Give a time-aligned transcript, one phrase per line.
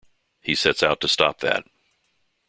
[0.41, 1.63] He sets out to stop that.